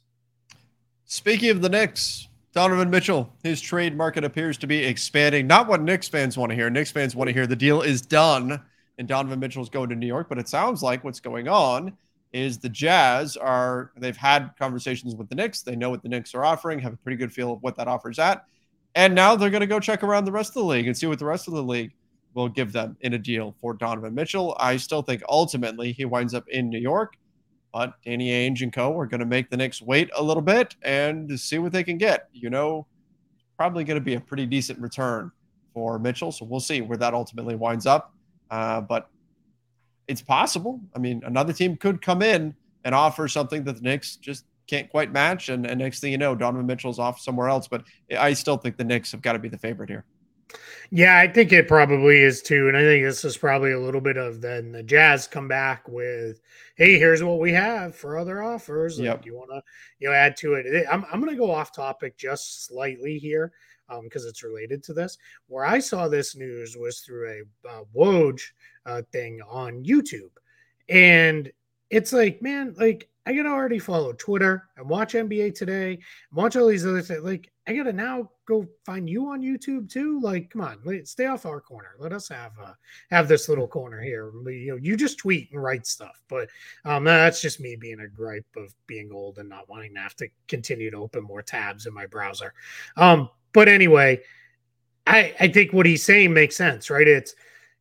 [1.05, 5.45] Speaking of the Knicks, Donovan Mitchell, his trade market appears to be expanding.
[5.45, 6.69] Not what Knicks fans want to hear.
[6.69, 8.61] Knicks fans want to hear the deal is done
[8.97, 10.29] and Donovan Mitchell's going to New York.
[10.29, 11.97] But it sounds like what's going on
[12.31, 15.63] is the Jazz are, they've had conversations with the Knicks.
[15.63, 17.89] They know what the Knicks are offering, have a pretty good feel of what that
[17.89, 18.45] offer's at.
[18.95, 21.07] And now they're going to go check around the rest of the league and see
[21.07, 21.91] what the rest of the league
[22.35, 24.55] will give them in a deal for Donovan Mitchell.
[24.61, 27.17] I still think ultimately he winds up in New York.
[27.75, 30.77] But Danny Ainge and co are going to make the Knicks wait a little bit
[30.81, 32.29] and see what they can get.
[32.31, 32.87] You know,
[33.57, 35.29] probably going to be a pretty decent return
[35.73, 36.31] for Mitchell.
[36.31, 38.13] So we'll see where that ultimately winds up.
[38.49, 39.09] Uh, but
[40.07, 40.79] it's possible.
[40.95, 44.89] I mean, another team could come in and offer something that the Knicks just can't
[44.89, 45.49] quite match.
[45.49, 47.67] And, and next thing you know, Donovan Mitchell's off somewhere else.
[47.67, 47.83] But
[48.17, 50.05] I still think the Knicks have got to be the favorite here.
[50.91, 52.67] Yeah, I think it probably is too.
[52.67, 55.87] And I think this is probably a little bit of then the Jazz come back
[55.87, 56.41] with,
[56.75, 58.99] hey, here's what we have for other offers.
[58.99, 59.63] Like, you want to
[59.99, 60.85] you know add to it?
[60.89, 63.51] I'm I'm gonna go off topic just slightly here
[64.03, 65.17] because um, it's related to this.
[65.47, 68.41] Where I saw this news was through a uh, Woj
[68.85, 70.31] uh, thing on YouTube,
[70.89, 71.51] and
[71.89, 76.01] it's like, man, like I gotta already follow Twitter and watch NBA Today, and
[76.33, 77.23] watch all these other things.
[77.23, 80.19] Like I gotta now go find you on YouTube too.
[80.21, 81.95] Like, come on, stay off our corner.
[81.97, 82.73] Let us have uh,
[83.09, 84.31] have this little corner here.
[84.47, 86.47] You know, you just tweet and write stuff, but
[86.85, 90.15] um, that's just me being a gripe of being old and not wanting to have
[90.17, 92.53] to continue to open more tabs in my browser.
[92.97, 94.21] Um, but anyway,
[95.07, 97.07] I I think what he's saying makes sense, right?
[97.07, 97.33] It's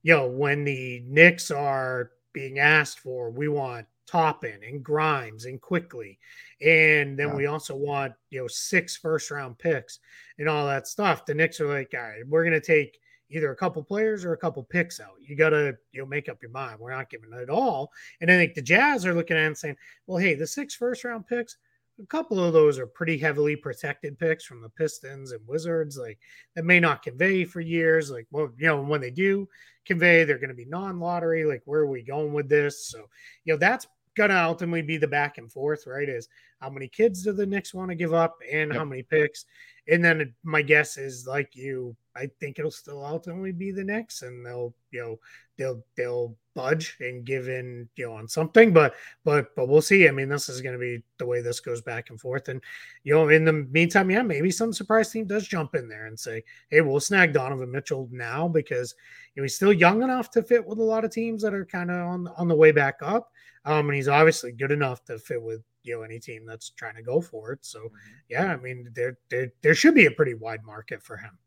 [0.03, 5.61] you know when the Knicks are being asked for, we want Toppin and Grimes and
[5.61, 6.19] Quickley.
[6.61, 7.35] And then yeah.
[7.35, 9.99] we also want, you know, six first round picks
[10.39, 11.27] and all that stuff.
[11.27, 12.99] The Knicks are like, all right, we're going to take
[13.31, 15.15] either a couple players or a couple picks out.
[15.21, 16.79] You got to, you know, make up your mind.
[16.79, 17.91] We're not giving it all.
[18.21, 21.05] And I think the Jazz are looking at and saying, well, hey, the six first
[21.05, 21.57] round picks,
[22.03, 26.19] a couple of those are pretty heavily protected picks from the Pistons and Wizards, like
[26.55, 28.11] that may not convey for years.
[28.11, 29.49] Like, well, you know, when they do
[29.85, 31.45] convey, they're going to be non lottery.
[31.45, 32.89] Like, where are we going with this?
[32.89, 33.09] So,
[33.45, 36.09] you know, that's gonna ultimately be the back and forth, right?
[36.09, 36.29] Is
[36.61, 38.79] how many kids do the Knicks want to give up and yep.
[38.79, 39.45] how many picks?
[39.89, 44.23] And then my guess is like you, I think it'll still ultimately be the Knicks,
[44.23, 45.19] and they'll you know
[45.59, 48.95] they'll they'll budge and give in you know on something, but
[49.25, 50.09] but but we'll see.
[50.09, 52.63] I mean, this is going to be the way this goes back and forth, and
[53.03, 56.19] you know in the meantime, yeah, maybe some surprise team does jump in there and
[56.19, 58.95] say, hey, we'll snag Donovan Mitchell now because
[59.35, 61.67] you know, he's still young enough to fit with a lot of teams that are
[61.67, 63.31] kind of on on the way back up,
[63.65, 66.97] um, and he's obviously good enough to fit with you know any team that's trying
[66.97, 67.61] to go for it.
[67.63, 67.97] So mm-hmm.
[68.29, 71.39] yeah, I mean there there there should be a pretty wide market for him.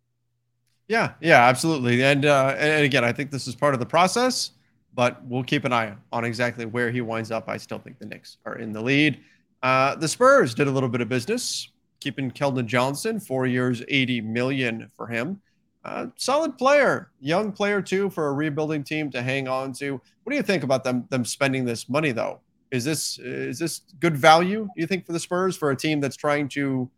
[0.88, 2.04] Yeah, yeah, absolutely.
[2.04, 4.52] And uh, and again, I think this is part of the process,
[4.93, 7.50] but we'll keep an eye on exactly where he winds up.
[7.50, 9.19] I still think the Knicks are in the lead.
[9.63, 11.69] Uh, the Spurs did a little bit of business,
[12.00, 15.41] keeping Keldon Johnson, four years, eighty million for him.
[15.84, 19.93] Uh, solid player, young player too, for a rebuilding team to hang on to.
[20.23, 22.39] What do you think about them them spending this money though?
[22.71, 24.67] Is this is this good value?
[24.75, 26.89] You think for the Spurs for a team that's trying to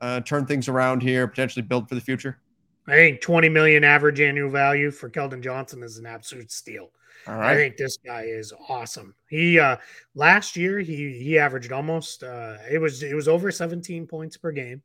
[0.00, 2.38] uh, turn things around here, potentially build for the future?
[2.86, 6.90] I think 20 million average annual value for Keldon Johnson is an absolute steal.
[7.26, 7.52] All right.
[7.52, 9.14] I think this guy is awesome.
[9.28, 9.76] He uh
[10.14, 14.52] last year he he averaged almost uh it was it was over 17 points per
[14.52, 14.82] game.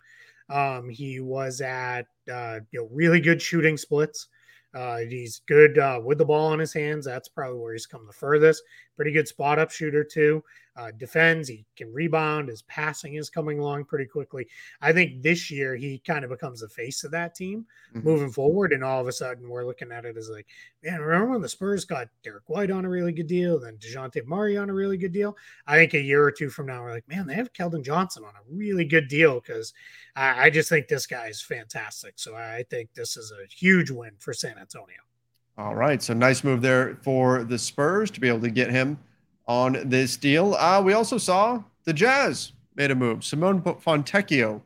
[0.50, 4.28] Um he was at uh you know really good shooting splits.
[4.74, 7.06] Uh, he's good uh, with the ball in his hands.
[7.06, 8.62] That's probably where he's come the furthest.
[9.00, 10.44] Pretty good spot up shooter too
[10.80, 14.48] uh, defends, he can rebound, his passing is coming along pretty quickly.
[14.82, 18.08] I think this year he kind of becomes the face of that team mm-hmm.
[18.08, 18.72] moving forward.
[18.72, 20.48] And all of a sudden we're looking at it as like,
[20.82, 24.26] man, remember when the Spurs got Derrick White on a really good deal, then DeJounte
[24.26, 25.36] Murray on a really good deal?
[25.68, 28.24] I think a year or two from now, we're like, man, they have Keldon Johnson
[28.24, 29.74] on a really good deal because
[30.16, 32.14] I, I just think this guy is fantastic.
[32.16, 35.09] So I think this is a huge win for San Antonio.
[35.60, 36.02] All right.
[36.02, 38.98] So nice move there for the Spurs to be able to get him
[39.46, 40.54] on this deal.
[40.54, 43.26] Uh, we also saw the Jazz made a move.
[43.26, 44.62] Simone Fontecchio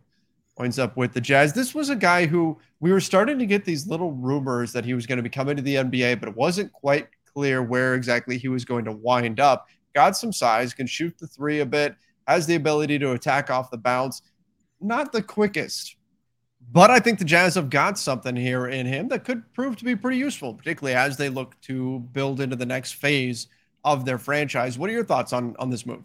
[0.59, 1.51] winds up with the Jazz.
[1.51, 4.93] This was a guy who we were starting to get these little rumors that he
[4.93, 8.37] was going to be coming to the NBA, but it wasn't quite clear where exactly
[8.37, 9.65] he was going to wind up.
[9.95, 11.95] Got some size, can shoot the three a bit,
[12.27, 14.21] has the ability to attack off the bounce.
[14.79, 15.95] Not the quickest,
[16.71, 19.85] but I think the Jazz have got something here in him that could prove to
[19.85, 23.47] be pretty useful, particularly as they look to build into the next phase
[23.83, 24.77] of their franchise.
[24.77, 26.03] What are your thoughts on on this move?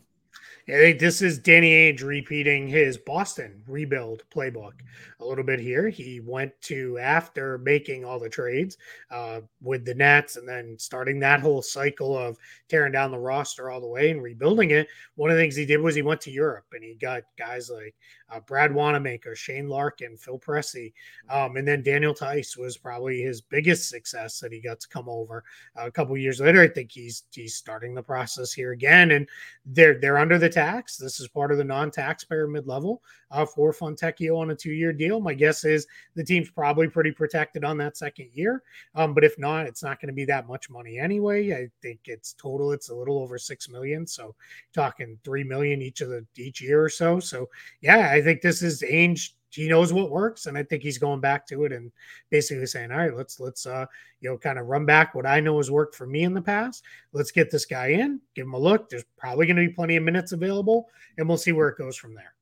[0.68, 4.74] I think this is Danny Ainge repeating his Boston rebuild playbook
[5.18, 5.88] a little bit here.
[5.88, 8.76] He went to after making all the trades
[9.10, 12.36] uh, with the Nets and then starting that whole cycle of
[12.68, 14.88] tearing down the roster all the way and rebuilding it.
[15.14, 17.70] One of the things he did was he went to Europe and he got guys
[17.70, 17.94] like
[18.30, 20.92] uh, Brad Wanamaker, Shane Larkin, Phil Pressey,
[21.30, 25.08] um, and then Daniel Theis was probably his biggest success that he got to come
[25.08, 25.44] over.
[25.78, 29.28] Uh, a couple years later, I think he's he's starting the process here again, and
[29.66, 30.96] they're they're under the tax.
[30.96, 35.20] This is part of the non-taxpayer mid-level uh, for Fontecchio on a two-year deal.
[35.20, 38.62] My guess is the team's probably pretty protected on that second year,
[38.94, 41.52] um, but if not, it's not going to be that much money anyway.
[41.52, 44.34] I think it's total; it's a little over six million, so
[44.72, 47.20] talking three million each of the each year or so.
[47.20, 47.48] So
[47.80, 48.08] yeah.
[48.10, 49.30] I think this is Ainge.
[49.50, 51.90] He knows what works, and I think he's going back to it and
[52.28, 53.86] basically saying, "All right, let's let's uh
[54.20, 56.42] you know kind of run back what I know has worked for me in the
[56.42, 56.84] past.
[57.12, 58.90] Let's get this guy in, give him a look.
[58.90, 61.96] There's probably going to be plenty of minutes available, and we'll see where it goes
[61.96, 62.34] from there."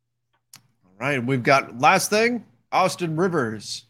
[1.01, 3.85] All right, we've got last thing: Austin Rivers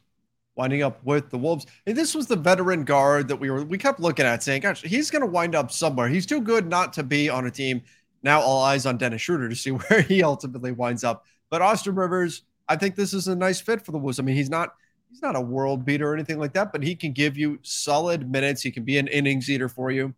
[0.56, 1.66] winding up with the Wolves.
[1.86, 4.82] And this was the veteran guard that we were we kept looking at, saying, "Gosh,
[4.82, 6.08] he's going to wind up somewhere.
[6.08, 7.82] He's too good not to be on a team."
[8.22, 11.24] Now all eyes on Dennis Schroeder to see where he ultimately winds up.
[11.48, 14.18] But Austin Rivers, I think this is a nice fit for the Wolves.
[14.18, 14.74] I mean, he's not
[15.08, 18.30] he's not a world beater or anything like that, but he can give you solid
[18.30, 18.62] minutes.
[18.62, 20.12] He can be an innings eater for you.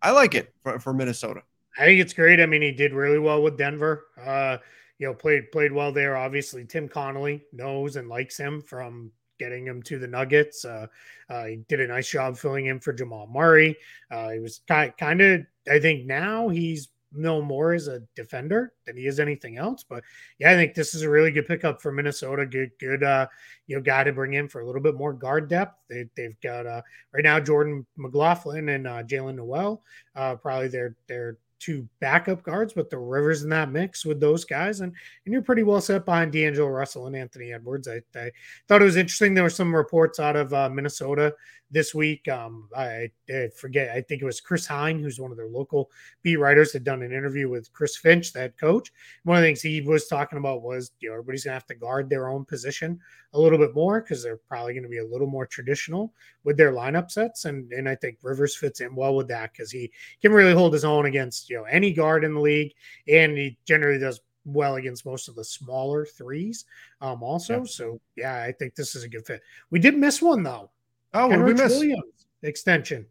[0.00, 1.42] I like it for, for Minnesota.
[1.78, 2.40] I think it's great.
[2.40, 4.06] I mean, he did really well with Denver.
[4.20, 4.58] Uh,
[4.98, 6.16] you know, played played well there.
[6.16, 10.64] Obviously, Tim Connolly knows and likes him from getting him to the Nuggets.
[10.64, 10.86] Uh,
[11.28, 13.76] uh, he did a nice job filling in for Jamal Murray.
[14.10, 15.42] Uh, he was kind kind of.
[15.70, 19.84] I think now he's no more as a defender than he is anything else.
[19.86, 20.02] But
[20.38, 22.46] yeah, I think this is a really good pickup for Minnesota.
[22.46, 23.26] Good, good, uh,
[23.66, 25.78] you know, guy to bring in for a little bit more guard depth.
[25.88, 29.82] They, have got uh, right now Jordan McLaughlin and uh, Jaylen Nowell,
[30.16, 34.44] uh, probably their their two backup guards, but the Rivers in that mix with those
[34.44, 34.92] guys, and
[35.24, 37.86] and you're pretty well set behind D'Angelo Russell and Anthony Edwards.
[37.86, 38.30] I, I
[38.66, 39.34] thought it was interesting.
[39.34, 41.34] There were some reports out of uh, Minnesota
[41.72, 42.28] this week.
[42.28, 45.90] Um, I, I, forget, I think it was Chris Hine, who's one of their local
[46.22, 48.92] beat writers, had done an interview with Chris Finch, that coach.
[49.24, 51.66] One of the things he was talking about was, you know, everybody's going to have
[51.66, 53.00] to guard their own position
[53.32, 56.12] a little bit more because they're probably going to be a little more traditional
[56.44, 57.46] with their lineup sets.
[57.46, 60.74] And, and I think Rivers fits in well with that because he can really hold
[60.74, 62.74] his own against, you know, any guard in the league.
[63.08, 66.64] And he generally does well against most of the smaller threes
[67.00, 67.64] um also yeah.
[67.64, 70.68] so yeah i think this is a good fit we did miss one though
[71.14, 71.72] Oh, we miss?
[71.72, 73.06] Williams extension.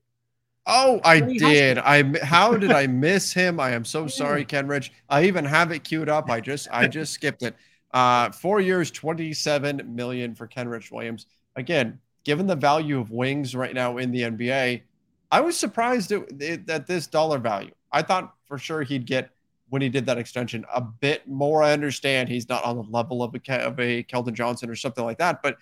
[0.68, 1.78] Oh, I did.
[1.80, 3.60] I how did I miss him?
[3.60, 4.91] I am so sorry, Kenrich.
[5.10, 6.30] I even have it queued up.
[6.30, 7.56] I just I just skipped it.
[7.93, 11.26] Uh, four years, twenty-seven million for Kenrich Williams.
[11.56, 14.84] Again, given the value of wings right now in the NBA,
[15.32, 17.72] I was surprised at, at this dollar value.
[17.91, 19.32] I thought for sure he'd get
[19.70, 21.64] when he did that extension a bit more.
[21.64, 25.04] I understand he's not on the level of a of a Keldon Johnson or something
[25.04, 25.58] like that, but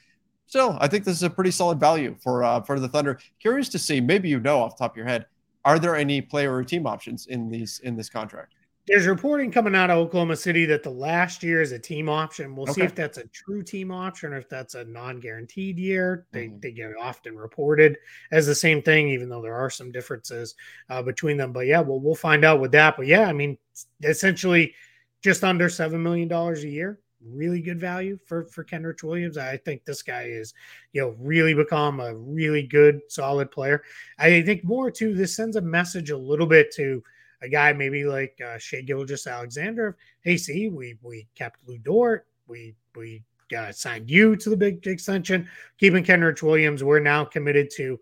[0.49, 3.19] still, I think this is a pretty solid value for uh, for the Thunder.
[3.39, 5.27] Curious to see, maybe you know off the top of your head,
[5.63, 8.55] are there any player or team options in these in this contract?
[8.87, 12.55] There's reporting coming out of Oklahoma City that the last year is a team option.
[12.55, 12.73] We'll okay.
[12.73, 16.25] see if that's a true team option or if that's a non-guaranteed year.
[16.31, 16.59] They, mm-hmm.
[16.59, 17.97] they get often reported
[18.31, 20.55] as the same thing, even though there are some differences
[20.89, 21.53] uh, between them.
[21.53, 22.97] But yeah, well, we'll find out with that.
[22.97, 23.59] But yeah, I mean,
[24.01, 24.73] essentially
[25.21, 29.37] just under seven million dollars a year really good value for for Kendrick Williams.
[29.37, 30.53] I think this guy is,
[30.93, 33.83] you know, really become a really good, solid player.
[34.17, 35.13] I think more too.
[35.13, 37.03] This sends a message a little bit to
[37.41, 39.97] a guy maybe like uh, Shai Gilgeous-Alexander.
[40.21, 42.27] Hey, see, we we kept Lu Dort.
[42.47, 43.23] We we
[43.57, 45.47] uh, signed you to the big extension.
[45.77, 47.99] Keeping Kendrick Williams, we're now committed to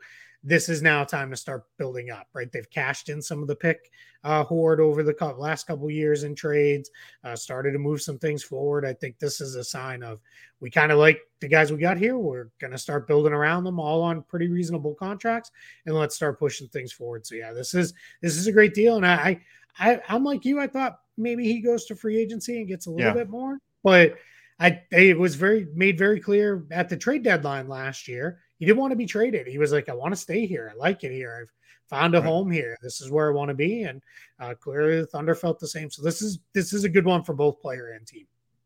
[0.47, 2.49] this is now time to start building up, right?
[2.49, 3.91] They've cashed in some of the pick
[4.23, 6.89] uh, hoard over the last couple years in trades,
[7.25, 8.85] uh, started to move some things forward.
[8.85, 10.21] I think this is a sign of
[10.61, 12.17] we kind of like the guys we got here.
[12.17, 15.51] We're going to start building around them all on pretty reasonable contracts,
[15.85, 17.27] and let's start pushing things forward.
[17.27, 19.41] So yeah, this is this is a great deal, and I,
[19.77, 20.61] I I'm like you.
[20.61, 23.13] I thought maybe he goes to free agency and gets a little yeah.
[23.13, 24.15] bit more, but
[24.61, 28.79] I it was very made very clear at the trade deadline last year he didn't
[28.79, 29.47] want to be traded.
[29.47, 30.71] He was like, I want to stay here.
[30.73, 31.39] I like it here.
[31.41, 31.53] I've
[31.89, 32.27] found a right.
[32.27, 32.77] home here.
[32.81, 33.83] This is where I want to be.
[33.83, 34.01] And
[34.39, 35.89] uh, clearly the Thunder felt the same.
[35.89, 38.25] So this is this is a good one for both player and team.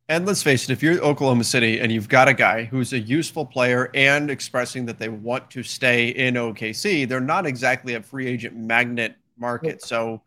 [0.10, 3.00] And let's face it, if you're Oklahoma City and you've got a guy who's a
[3.00, 8.02] useful player and expressing that they want to stay in OKC, they're not exactly a
[8.02, 9.76] free agent magnet market.
[9.76, 9.82] Nope.
[9.82, 10.22] So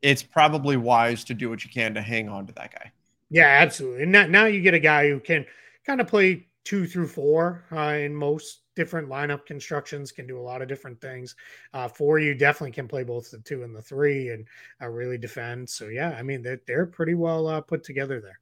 [0.00, 2.92] it's probably wise to do what you can to hang on to that guy.
[3.30, 4.04] Yeah, absolutely.
[4.04, 5.44] And now, now you get a guy who can
[5.84, 10.40] kind of play two through four uh, in most different lineup constructions can do a
[10.40, 11.34] lot of different things.
[11.74, 14.46] Uh, for you definitely can play both the two and the three and
[14.80, 15.68] uh, really defend.
[15.68, 18.38] So yeah i mean they're, they're pretty well uh, put together there.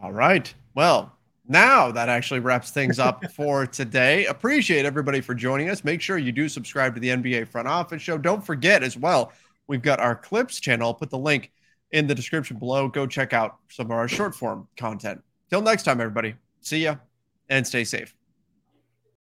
[0.00, 0.54] All right.
[0.76, 1.12] Well
[1.48, 4.26] now that actually wraps things up for today.
[4.26, 5.82] Appreciate everybody for joining us.
[5.82, 8.16] Make sure you do subscribe to the nba front office show.
[8.16, 9.32] Don't forget as well
[9.66, 10.86] we've got our clips channel.
[10.86, 11.50] I'll put the link
[11.90, 12.88] in the description below.
[12.88, 15.20] Go check out some of our short form content.
[15.50, 16.36] Till next time everybody.
[16.60, 16.94] See ya
[17.48, 18.14] and stay safe